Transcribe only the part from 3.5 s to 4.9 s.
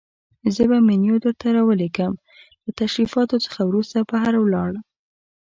وروسته بهر ولاړ.